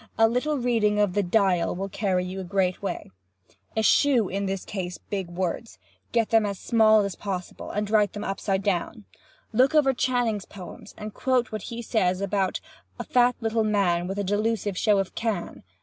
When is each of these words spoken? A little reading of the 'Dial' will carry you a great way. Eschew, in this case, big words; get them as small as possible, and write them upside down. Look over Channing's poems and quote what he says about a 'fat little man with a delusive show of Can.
A 0.17 0.27
little 0.27 0.57
reading 0.57 0.99
of 0.99 1.13
the 1.13 1.21
'Dial' 1.21 1.75
will 1.75 1.87
carry 1.87 2.25
you 2.25 2.39
a 2.39 2.43
great 2.43 2.81
way. 2.81 3.11
Eschew, 3.77 4.29
in 4.29 4.47
this 4.47 4.65
case, 4.65 4.97
big 4.97 5.29
words; 5.29 5.77
get 6.11 6.31
them 6.31 6.43
as 6.43 6.57
small 6.57 7.01
as 7.01 7.13
possible, 7.13 7.69
and 7.69 7.87
write 7.87 8.13
them 8.13 8.23
upside 8.23 8.63
down. 8.63 9.05
Look 9.53 9.75
over 9.75 9.93
Channing's 9.93 10.45
poems 10.45 10.95
and 10.97 11.13
quote 11.13 11.51
what 11.51 11.61
he 11.69 11.83
says 11.83 12.19
about 12.19 12.59
a 12.97 13.03
'fat 13.03 13.35
little 13.41 13.63
man 13.63 14.07
with 14.07 14.17
a 14.17 14.23
delusive 14.23 14.75
show 14.75 14.97
of 14.97 15.13
Can. 15.13 15.61